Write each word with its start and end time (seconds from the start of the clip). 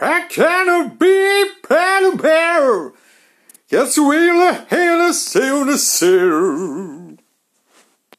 I 0.00 0.26
cannot 0.28 0.98
be 0.98 1.44
paddle 1.62 2.16
bear. 2.16 2.92
Just 3.68 3.98
wheel 3.98 4.48
a 4.48 4.66
hell 4.68 5.08
of 5.08 5.14
soon 5.14 5.68
as 5.68 5.86